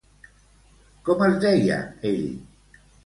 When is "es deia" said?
1.27-1.77